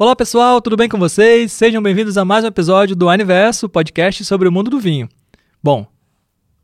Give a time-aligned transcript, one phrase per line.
[0.00, 1.52] Olá pessoal, tudo bem com vocês?
[1.52, 5.06] Sejam bem-vindos a mais um episódio do Aniverso, podcast sobre o mundo do vinho.
[5.62, 5.86] Bom,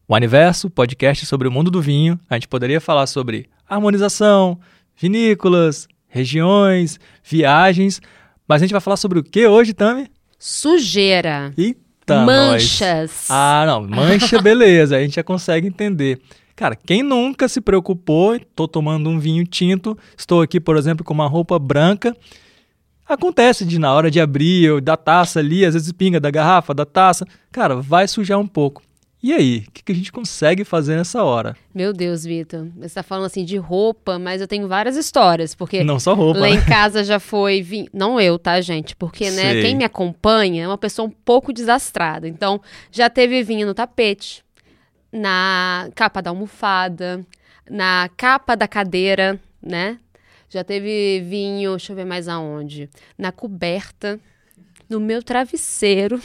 [0.09, 4.59] o Aniverso, podcast sobre o mundo do vinho, a gente poderia falar sobre harmonização,
[4.96, 8.01] vinícolas, regiões, viagens,
[8.48, 10.11] mas a gente vai falar sobre o que hoje, Tami?
[10.39, 11.52] Sujeira.
[11.59, 13.10] Eita, Manchas.
[13.10, 13.27] nós.
[13.29, 16.18] Ah, não, mancha, beleza, a gente já consegue entender.
[16.57, 21.12] Cara, quem nunca se preocupou, estou tomando um vinho tinto, estou aqui, por exemplo, com
[21.12, 22.16] uma roupa branca,
[23.09, 26.84] Acontece de na hora de abrir, da taça ali, às vezes pinga da garrafa, da
[26.84, 27.27] taça.
[27.52, 28.82] Cara, vai sujar um pouco.
[29.23, 31.56] E aí, o que, que, a gente consegue fazer nessa hora?
[31.74, 35.82] Meu Deus, Vitor, você está falando assim de roupa, mas eu tenho várias histórias, porque
[35.82, 36.38] não só roupa.
[36.38, 36.55] Lá né?
[36.55, 37.88] em casa já foi, vim...
[37.92, 38.95] não eu, tá, gente?
[38.95, 39.62] Porque né, Sei.
[39.62, 42.29] quem me acompanha é uma pessoa um pouco desastrada.
[42.29, 42.60] Então,
[42.91, 44.45] já teve vinho no tapete,
[45.10, 47.27] na capa da almofada,
[47.68, 49.99] na capa da cadeira, né?
[50.57, 52.88] Já teve vinho, deixa eu ver mais aonde.
[53.18, 54.18] Na coberta,
[54.88, 56.18] no meu travesseiro.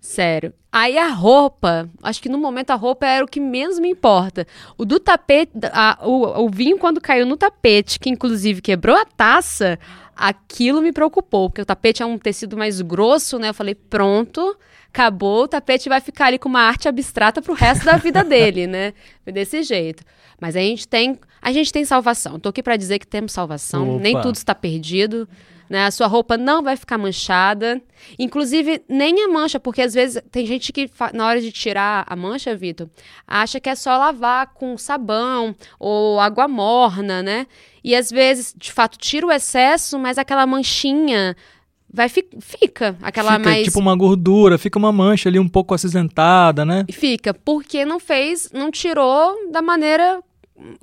[0.00, 0.52] Sério.
[0.70, 4.46] Aí a roupa, acho que no momento a roupa era o que menos me importa.
[4.76, 9.04] O do tapete, a, o, o vinho quando caiu no tapete, que inclusive quebrou a
[9.04, 9.78] taça,
[10.14, 13.48] aquilo me preocupou, porque o tapete é um tecido mais grosso, né?
[13.48, 14.56] Eu falei, pronto,
[14.92, 18.66] acabou, o tapete vai ficar ali com uma arte abstrata pro resto da vida dele,
[18.66, 18.92] né?
[19.22, 20.02] Foi desse jeito.
[20.40, 22.38] Mas a gente tem, a gente tem salvação.
[22.38, 24.02] Tô aqui para dizer que temos salvação, Opa.
[24.02, 25.28] nem tudo está perdido.
[25.68, 25.84] Né?
[25.84, 27.80] A sua roupa não vai ficar manchada.
[28.18, 32.16] Inclusive, nem a mancha, porque às vezes tem gente que, na hora de tirar a
[32.16, 32.88] mancha, Vitor,
[33.26, 37.46] acha que é só lavar com sabão ou água morna, né?
[37.84, 41.36] E às vezes, de fato, tira o excesso, mas aquela manchinha
[41.92, 45.74] vai fi fica aquela fica mais tipo uma gordura, fica uma mancha ali um pouco
[45.74, 46.84] acinzentada, né?
[46.92, 50.20] fica porque não fez, não tirou da maneira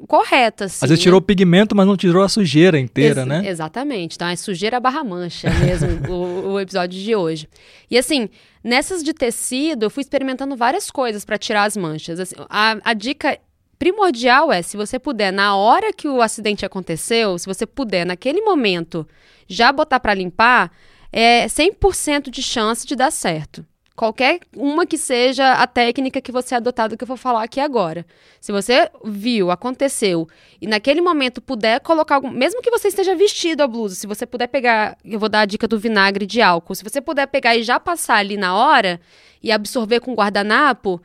[0.07, 0.85] correta, assim.
[0.85, 3.47] Às vezes tirou o pigmento, mas não tirou a sujeira inteira, Ex né?
[3.47, 4.15] Exatamente.
[4.15, 7.49] Então é sujeira barra mancha mesmo o, o, episódio de hoje.
[7.89, 8.29] E assim,
[8.63, 12.19] nessas de tecido, eu fui experimentando várias coisas para tirar as manchas.
[12.19, 13.37] Assim, a, a dica
[13.77, 18.41] primordial é, se você puder, na hora que o acidente aconteceu, se você puder, naquele
[18.41, 19.07] momento,
[19.47, 20.71] já botar para limpar,
[21.11, 23.65] é 100% de chance de dar certo.
[23.95, 27.61] Qualquer uma que seja a técnica que você adotar do que eu vou falar aqui
[27.61, 28.05] agora.
[28.41, 30.27] Se você viu, aconteceu,
[30.61, 32.29] e naquele momento puder colocar algum.
[32.29, 34.97] Mesmo que você esteja vestido a blusa, se você puder pegar.
[35.05, 36.75] Eu vou dar a dica do vinagre de álcool.
[36.75, 38.99] Se você puder pegar e já passar ali na hora
[39.41, 41.01] e absorver com guardanapo,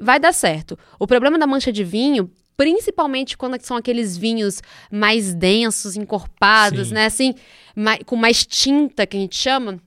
[0.00, 0.78] vai dar certo.
[0.98, 2.30] O problema da mancha de vinho.
[2.56, 6.94] Principalmente quando são aqueles vinhos mais densos, encorpados, Sim.
[6.94, 7.06] né?
[7.06, 7.34] Assim,
[7.74, 9.80] mai- com mais tinta, que a gente chama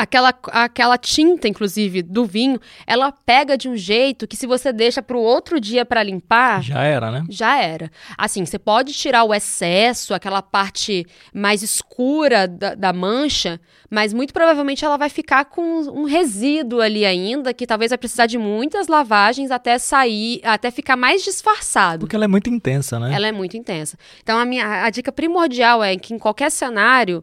[0.00, 5.02] aquela, aquela tinta, inclusive, do vinho, ela pega de um jeito que se você deixa
[5.02, 7.24] para o outro dia para limpar, Já era, né?
[7.28, 7.90] já era.
[8.16, 14.32] Assim, você pode tirar o excesso, aquela parte mais escura da, da mancha, mas muito
[14.32, 18.88] provavelmente ela vai ficar com um resíduo ali ainda, que talvez vai precisar de muitas
[18.88, 22.00] lavagens até sair, até ficar mais disfarçado.
[22.00, 23.14] Porque ela é muito intensa, né?
[23.14, 23.98] Ela é muito intensa.
[24.22, 27.22] Então, a, minha, a dica primordial é que em qualquer cenário,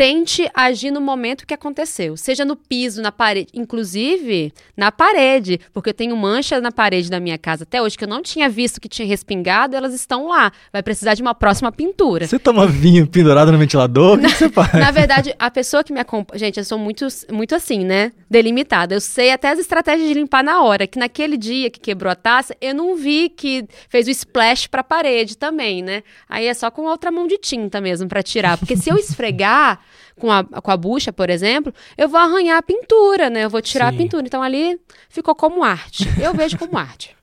[0.00, 2.16] tente agir no momento que aconteceu.
[2.16, 3.48] Seja no piso, na parede.
[3.52, 5.60] Inclusive, na parede.
[5.74, 8.48] Porque eu tenho manchas na parede da minha casa até hoje que eu não tinha
[8.48, 10.52] visto que tinha respingado, elas estão lá.
[10.72, 12.26] Vai precisar de uma próxima pintura.
[12.26, 14.16] Você toma vinho pendurado no ventilador?
[14.16, 14.72] O que, você faz?
[14.80, 16.38] Na verdade, a pessoa que me acompanha.
[16.38, 18.10] Gente, eu sou muito, muito assim, né?
[18.30, 18.94] Delimitada.
[18.94, 20.86] Eu sei até as estratégias de limpar na hora.
[20.86, 24.82] Que naquele dia que quebrou a taça, eu não vi que fez o splash pra
[24.82, 26.02] parede também, né?
[26.26, 28.56] Aí é só com outra mão de tinta mesmo pra tirar.
[28.56, 29.78] Porque se eu esfregar
[30.18, 33.44] com a, com a bucha, por exemplo, eu vou arranhar a pintura, né?
[33.44, 33.94] Eu vou tirar Sim.
[33.94, 34.26] a pintura.
[34.26, 34.78] Então ali
[35.08, 36.08] ficou como arte.
[36.20, 37.16] Eu vejo como arte.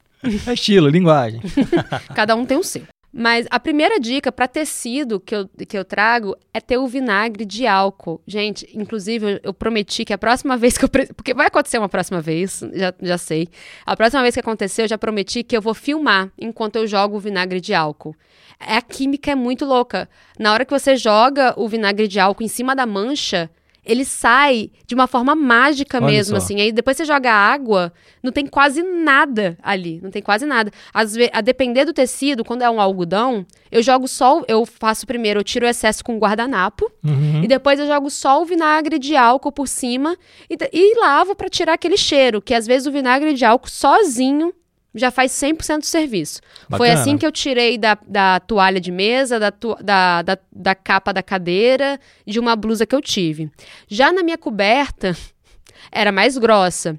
[0.47, 1.41] É estilo, linguagem.
[2.15, 2.83] Cada um tem o seu.
[3.19, 7.45] Mas a primeira dica para tecido que eu, que eu trago é ter o vinagre
[7.45, 8.21] de álcool.
[8.27, 10.89] Gente, inclusive, eu, eu prometi que a próxima vez que eu.
[10.89, 13.49] pre- Porque vai acontecer uma próxima vez, já, já sei.
[13.83, 17.17] A próxima vez que acontecer, eu já prometi que eu vou filmar enquanto eu jogo
[17.17, 18.15] o vinagre de álcool.
[18.59, 20.07] É, a química é muito louca.
[20.37, 23.49] Na hora que você joga o vinagre de álcool em cima da mancha,
[23.87, 26.43] ele sai de uma forma mágica Olha mesmo, só.
[26.43, 26.59] assim.
[26.59, 29.99] Aí depois você joga água, não tem quase nada ali.
[30.03, 30.71] Não tem quase nada.
[30.93, 34.43] Às vezes, a depender do tecido, quando é um algodão, eu jogo só.
[34.47, 36.91] Eu faço primeiro, eu tiro o excesso com guardanapo.
[37.03, 37.43] Uhum.
[37.43, 40.17] E depois eu jogo só o vinagre de álcool por cima
[40.49, 44.53] e, e lavo pra tirar aquele cheiro, que às vezes o vinagre de álcool sozinho
[44.95, 46.41] já faz 100% do serviço.
[46.69, 46.99] Foi Bacana.
[47.01, 51.13] assim que eu tirei da, da toalha de mesa, da, tu- da, da, da capa
[51.13, 53.51] da cadeira, de uma blusa que eu tive.
[53.87, 55.15] Já na minha coberta,
[55.91, 56.97] era mais grossa.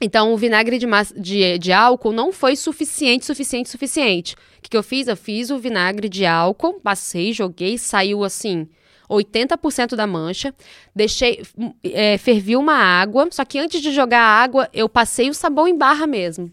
[0.00, 0.86] Então, o vinagre de,
[1.16, 4.34] de, de álcool não foi suficiente, suficiente, suficiente.
[4.34, 5.06] O que, que eu fiz?
[5.06, 8.68] Eu fiz o vinagre de álcool, passei, joguei, saiu assim,
[9.08, 10.54] 80% da mancha,
[10.94, 11.42] deixei,
[11.84, 15.68] é, fervi uma água, só que antes de jogar a água, eu passei o sabão
[15.68, 16.50] em barra mesmo.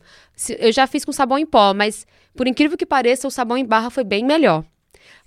[0.59, 2.06] Eu já fiz com sabão em pó, mas
[2.36, 4.63] por incrível que pareça, o sabão em barra foi bem melhor.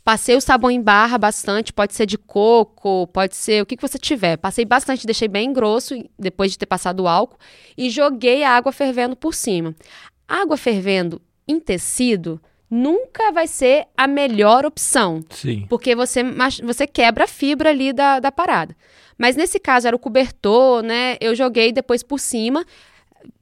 [0.05, 3.87] Passei o sabão em barra bastante, pode ser de coco, pode ser o que, que
[3.87, 4.37] você tiver.
[4.37, 7.39] Passei bastante, deixei bem grosso depois de ter passado o álcool
[7.79, 9.75] e joguei a água fervendo por cima.
[10.27, 15.23] Água fervendo em tecido nunca vai ser a melhor opção.
[15.31, 15.67] Sim.
[15.69, 16.23] Porque você,
[16.65, 18.75] você quebra a fibra ali da, da parada.
[19.17, 21.17] Mas nesse caso era o cobertor, né?
[21.21, 22.65] Eu joguei depois por cima,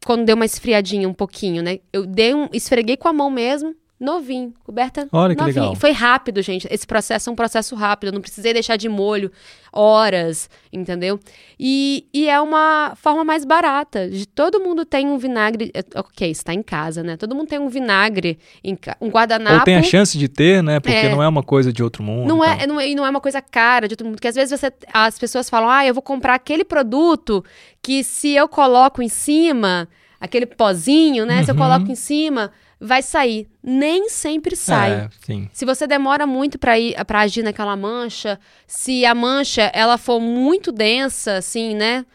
[0.05, 1.81] quando deu uma esfriadinha um pouquinho, né?
[1.93, 5.61] Eu dei um, esfreguei com a mão mesmo, novinho, coberta Olha que novinha.
[5.63, 5.77] legal.
[5.77, 6.67] Foi rápido, gente.
[6.71, 8.09] Esse processo é um processo rápido.
[8.09, 9.31] Eu não precisei deixar de molho
[9.73, 11.21] horas, entendeu?
[11.59, 14.09] E, e é uma forma mais barata.
[14.09, 15.71] De, todo mundo tem um vinagre.
[15.75, 17.17] é, Ok, está em casa, né?
[17.17, 19.59] Todo mundo tem um vinagre, em, um guardanapo.
[19.59, 20.81] Ou tem a chance de ter, né?
[20.81, 21.09] Porque É.
[21.11, 22.27] não é uma coisa de outro mundo.
[22.29, 22.67] Não e é, tal.
[22.69, 24.17] não é, e não é uma coisa cara de todo mundo.
[24.17, 27.45] Porque às vezes você, as pessoas falam, ah, eu vou comprar aquele produto
[27.83, 29.89] que se eu coloco em cima,
[30.21, 31.43] aquele pozinho, né?
[31.45, 31.61] Se eu Uhum.
[31.61, 33.47] coloco em cima, vai sair.
[33.63, 34.93] Nem sempre sai.
[34.93, 35.09] É.
[35.53, 40.19] Se você demora muito para ir para agir naquela mancha, se a mancha ela for
[40.19, 42.07] muito densa, assim, né?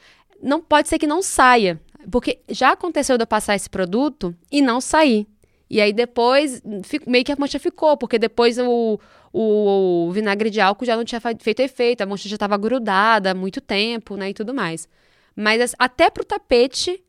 [0.42, 1.80] Não pode ser que não saia,
[2.12, 5.28] porque já aconteceu de eu passar esse produto e não sair.
[5.70, 9.00] E aí depois fi- meio que a mancha ficou, porque depois o,
[9.34, 13.32] o, o vinagre de álcool já não tinha feito efeito, a mancha já estava grudada
[13.32, 14.88] há muito tempo, né, e tudo mais.
[15.36, 17.04] Mas as- até pro tapete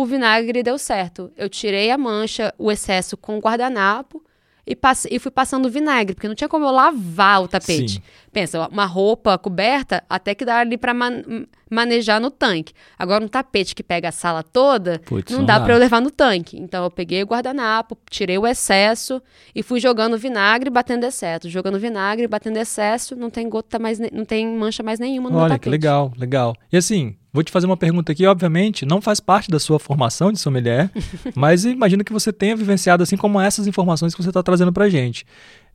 [0.00, 1.30] o vinagre deu certo.
[1.36, 4.22] Eu tirei a mancha, o excesso com o guardanapo
[4.66, 7.94] e, passe- e fui passando vinagre, porque não tinha como eu lavar o tapete.
[7.94, 8.02] Sim.
[8.32, 11.22] Pensa, uma roupa coberta, até que dá ali pra man-
[11.70, 12.72] manejar no tanque.
[12.98, 15.64] Agora, um tapete que pega a sala toda, Putz, não, não dá dá.
[15.64, 16.58] pra eu levar no tanque.
[16.58, 19.22] Então, eu peguei o guardanapo, tirei o excesso
[19.54, 21.48] e fui jogando vinagre, batendo excesso.
[21.48, 25.48] Jogando vinagre, batendo excesso, não tem gota mais, não tem mancha mais nenhuma no Olha,
[25.50, 25.62] tapete.
[25.64, 26.54] que legal, legal.
[26.72, 30.32] E assim, vou te fazer uma pergunta aqui, obviamente, não faz parte da sua formação
[30.32, 30.90] de sommelier,
[31.34, 34.88] mas imagino que você tenha vivenciado assim como essas informações que você está trazendo pra
[34.88, 35.24] gente.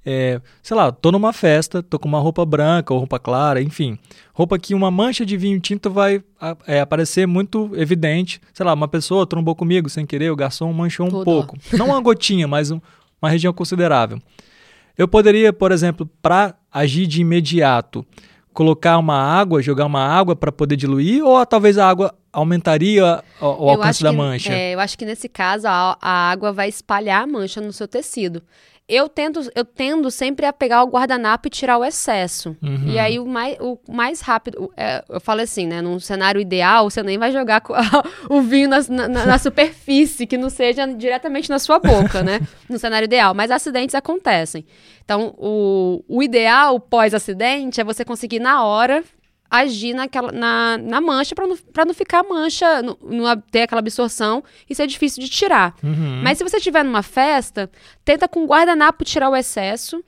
[0.05, 3.97] É, sei lá, tô numa festa, tô com uma roupa branca ou roupa clara, enfim.
[4.33, 6.21] Roupa que uma mancha de vinho tinto vai
[6.67, 8.41] é, aparecer muito evidente.
[8.53, 11.57] Sei lá, uma pessoa trombou comigo sem querer, o garçom manchou um pouco.
[11.77, 12.81] Não uma gotinha, mas um-
[13.21, 14.19] uma região considerável.
[14.97, 18.05] Eu poderia, por exemplo, para agir de imediato,
[18.53, 23.45] colocar uma água, jogar uma água para poder diluir, ou talvez a água aumentaria o,
[23.45, 24.53] o alcance da que- mancha?
[24.53, 27.87] é, eu acho que nesse caso a, a água vai espalhar a mancha no seu
[27.87, 28.43] tecido.
[28.93, 32.55] Eu tento, eu tendo sempre a pegar o guardanapo e tirar o excesso.
[32.61, 32.85] Uhum.
[32.87, 35.81] E aí o mais, o mais rápido, é, eu falo assim, né?
[35.81, 37.61] Num cenário ideal, você nem vai jogar
[38.29, 42.39] o vinho na, na- na superfície, que não seja diretamente na sua boca, né?
[42.69, 43.33] No cenário ideal.
[43.33, 44.65] Mas acidentes acontecem.
[45.03, 49.03] Então, o, o ideal pós-acidente é você conseguir na hora
[49.53, 53.79] agir naquela, na, na mancha para não, pra não ficar mancha, não, não ter aquela
[53.79, 55.75] absorção e ser difícil de tirar.
[55.83, 56.21] Uhum.
[56.23, 57.69] Mas se você estiver numa festa,
[58.03, 60.03] tenta com guardanapo tirar o excesso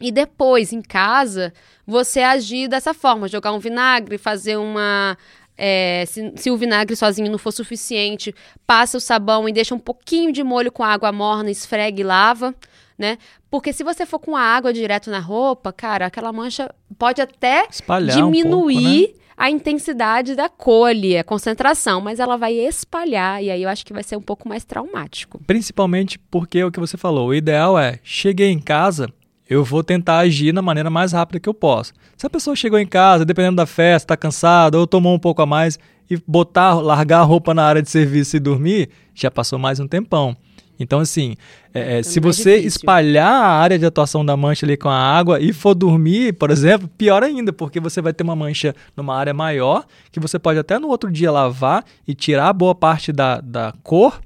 [0.00, 1.52] e depois, em casa,
[1.86, 5.16] você agir dessa forma, jogar um vinagre, fazer uma.
[5.56, 8.34] é, se, se o vinagre sozinho não for suficiente,
[8.66, 12.52] passa o sabão e deixa um pouquinho de molho com água morna, esfrega e lava,
[13.02, 13.18] né?
[13.50, 17.66] Porque se você for com a água direto na roupa, cara, aquela mancha pode até
[17.68, 19.22] Espalhar um diminuir pouco, né?
[19.36, 23.92] a intensidade da colhe, a concentração, mas ela vai espalhar e aí eu acho que
[23.92, 25.42] vai ser um pouco mais traumático.
[25.44, 27.30] Principalmente porque é o que você falou.
[27.30, 29.12] O ideal é, cheguei em casa,
[29.50, 31.92] eu vou tentar agir da maneira mais rápida que eu posso.
[32.16, 35.42] Se a pessoa chegou em casa, dependendo da festa, tá cansada ou tomou um pouco
[35.42, 35.76] a mais
[36.08, 39.88] e botar, largar a roupa na área de serviço e dormir, já passou mais um
[39.88, 40.36] tempão.
[40.82, 41.36] Então, assim,
[41.72, 42.68] é, é, se mais você difícil.
[42.68, 46.50] espalhar a área de atuação da mancha ali com a água e for dormir, por
[46.50, 50.58] exemplo, pior ainda, porque você vai ter uma mancha numa área maior, que você pode
[50.58, 54.20] até no outro dia lavar e tirar boa parte da, da cor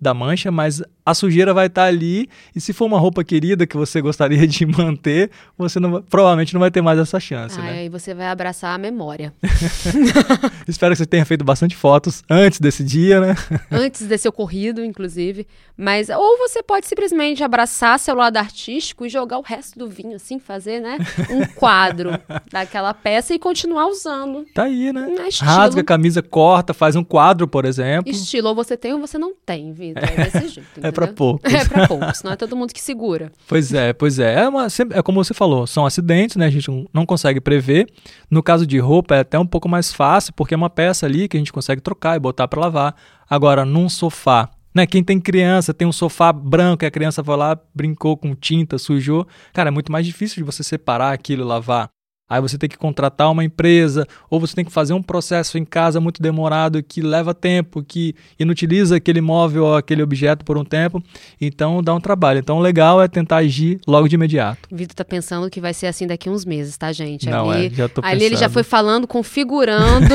[0.00, 3.76] da mancha, mas a sujeira vai estar ali e se for uma roupa querida que
[3.76, 7.78] você gostaria de manter, você não, provavelmente não vai ter mais essa chance, Ai, né?
[7.80, 9.32] Aí você vai abraçar a memória.
[10.66, 13.34] Espero que você tenha feito bastante fotos antes desse dia, né?
[13.70, 15.46] Antes desse ocorrido, inclusive.
[15.76, 20.16] Mas, ou você pode simplesmente abraçar seu lado artístico e jogar o resto do vinho,
[20.16, 20.98] assim, fazer, né?
[21.30, 22.10] Um quadro
[22.50, 24.44] daquela peça e continuar usando.
[24.52, 25.14] Tá aí, né?
[25.20, 25.50] É estilo.
[25.50, 28.10] Rasga a camisa, corta, faz um quadro, por exemplo.
[28.10, 30.04] Estilo, ou você tem ou você não tem, Vitor.
[30.04, 30.80] É desse jeito.
[30.90, 31.16] É pra entendeu?
[31.16, 31.52] poucos.
[31.54, 33.32] É pra poucos, não é todo mundo que segura.
[33.48, 34.40] Pois é, pois é.
[34.42, 36.46] É, uma, é como você falou, são acidentes, né?
[36.46, 37.86] A gente não- não consegue prever.
[38.30, 41.28] No caso de roupa é até um pouco mais fácil, porque é uma peça ali
[41.28, 42.94] que a gente consegue trocar e botar para lavar.
[43.28, 44.86] Agora, num sofá, né?
[44.86, 48.78] Quem tem criança, tem um sofá branco e a criança vai lá, brincou com tinta,
[48.78, 49.26] sujou.
[49.52, 51.88] Cara, é muito mais difícil de você separar aquilo e lavar.
[52.30, 55.64] Aí você tem que contratar uma empresa, ou você tem que fazer um processo em
[55.64, 60.64] casa muito demorado que leva tempo, que inutiliza aquele móvel ou aquele objeto por um
[60.64, 61.02] tempo,
[61.40, 62.38] então dá um trabalho.
[62.38, 64.68] Então o legal é tentar agir logo de imediato.
[64.70, 67.28] O Vitor tá pensando que vai ser assim daqui uns meses, tá, gente?
[67.28, 70.14] Não, ali, é, já tô ali ele já foi falando, configurando.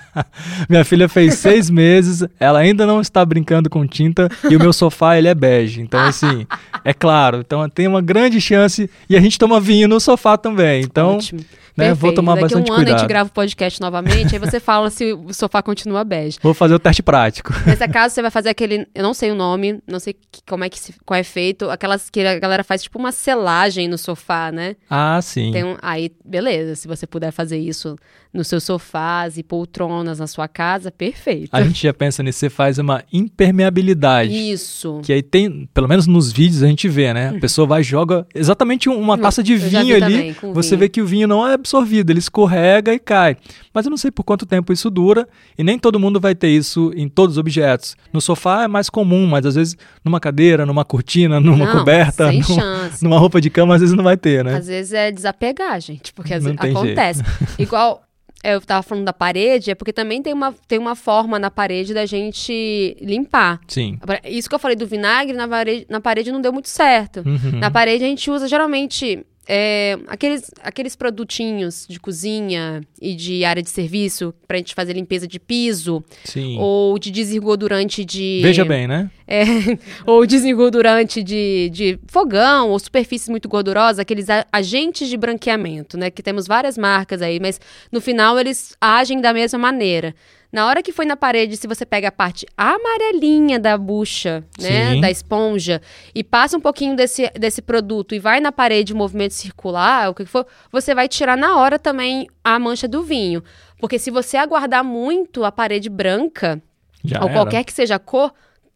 [0.68, 4.72] Minha filha fez seis meses, ela ainda não está brincando com tinta e o meu
[4.72, 5.80] sofá ele é bege.
[5.80, 6.46] Então, assim,
[6.84, 7.38] é claro.
[7.38, 8.90] Então tem uma grande chance.
[9.08, 10.82] E a gente toma vinho no sofá também.
[10.82, 11.35] Então, Ótimo.
[11.76, 14.58] Né, vou tomar Daqui bastante um ano a gente grava o podcast novamente, aí você
[14.60, 16.38] fala se o sofá continua bege.
[16.42, 17.52] Vou fazer o teste prático.
[17.66, 18.86] Nesse caso, você vai fazer aquele.
[18.94, 20.14] Eu não sei o nome, não sei
[20.48, 21.68] como é que se, qual é feito.
[21.70, 24.76] Aquelas que a galera faz tipo uma selagem no sofá, né?
[24.90, 25.52] Ah, sim.
[25.52, 26.74] Tem um- aí, beleza.
[26.76, 27.96] Se você puder fazer isso
[28.32, 31.48] nos seus sofás e poltronas na sua casa, perfeito.
[31.52, 33.02] A gente já pensa nisso, você faz uma
[33.50, 34.30] impermeabilidade.
[34.32, 35.00] Isso.
[35.02, 37.30] Que aí tem, pelo menos nos vídeos a gente vê, né?
[37.36, 40.34] A pessoa vai e joga exatamente um- uma taça de vinho vi ali.
[40.34, 40.80] também, Você vinho.
[40.80, 43.36] vê que o vinho não é absorvido, ele escorrega e cai.
[43.72, 45.28] Mas eu não sei por quanto tempo isso dura
[45.58, 47.96] e nem todo mundo vai ter isso em todos os objetos.
[48.12, 52.30] No sofá é mais comum, mas às vezes numa cadeira, numa cortina, numa Não, coberta,
[52.32, 54.56] num- numa roupa de cama, às vezes não vai ter, né?
[54.56, 57.22] Às vezes é desapegar, gente, porque às vezes acontece.
[57.58, 58.02] Igual
[58.42, 61.50] é, eu tava falando da parede, é porque também tem uma, tem uma forma na
[61.50, 63.60] parede da gente limpar.
[63.66, 63.98] Sim.
[64.24, 67.22] Isso que eu falei do vinagre, na parede, na parede não deu muito certo.
[67.26, 67.58] Uhum.
[67.58, 73.62] Na parede a gente usa geralmente é, aqueles, aqueles produtinhos de cozinha e de área
[73.62, 76.56] de serviço pra gente fazer limpeza de piso Sim.
[76.58, 78.40] ou de desengordurante de.
[78.42, 79.10] Veja bem, né?
[79.26, 79.44] É,
[80.06, 86.10] ou desengordurante de, de fogão ou superfícies muito gordurosas, aqueles a- agentes de branqueamento, né?
[86.10, 87.60] Que temos várias marcas aí, mas
[87.92, 90.14] no final eles agem da mesma maneira.
[90.56, 94.94] Na hora que foi na parede, se você pega a parte amarelinha da bucha, né,
[94.94, 95.00] Sim.
[95.02, 95.82] da esponja,
[96.14, 100.24] e passa um pouquinho desse, desse produto e vai na parede movimento circular, o que
[100.24, 103.44] for, você vai tirar na hora também a mancha do vinho.
[103.78, 106.58] Porque se você aguardar muito a parede branca,
[107.04, 107.34] Já ou era.
[107.34, 108.32] qualquer que seja a cor,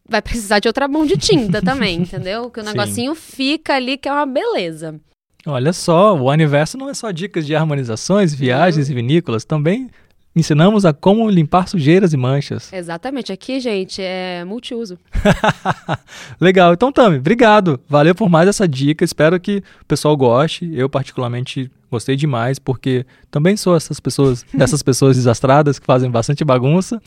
[0.07, 2.51] vai precisar de outra mão de tinta também, entendeu?
[2.51, 2.69] Que o Sim.
[2.69, 5.01] negocinho fica ali que é uma beleza.
[5.47, 9.89] Olha só, o Aniverso não é só dicas de harmonizações, viagens e vinícolas, também
[10.35, 12.71] ensinamos a como limpar sujeiras e manchas.
[12.73, 13.31] Exatamente.
[13.31, 14.97] Aqui, gente, é multiuso.
[16.39, 17.79] Legal, então Tami, obrigado.
[17.87, 19.03] Valeu por mais essa dica.
[19.03, 20.69] Espero que o pessoal goste.
[20.73, 26.43] Eu particularmente gostei demais porque também sou essas pessoas, dessas pessoas desastradas que fazem bastante
[26.45, 27.01] bagunça,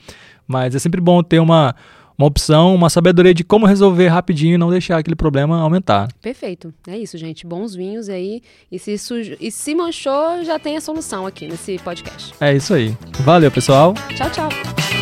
[0.46, 1.74] mas é sempre bom ter uma
[2.16, 6.08] uma opção, uma sabedoria de como resolver rapidinho e não deixar aquele problema aumentar.
[6.22, 6.72] Perfeito.
[6.86, 7.46] É isso, gente.
[7.46, 8.42] Bons vinhos aí.
[8.70, 9.36] E se, sujo...
[9.40, 12.32] e se manchou, já tem a solução aqui nesse podcast.
[12.40, 12.96] É isso aí.
[13.20, 13.94] Valeu, pessoal.
[14.14, 14.93] Tchau, tchau.